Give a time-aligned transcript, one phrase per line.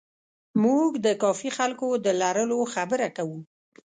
[0.63, 3.39] موږ د کافي خلکو د لرلو خبره کوو.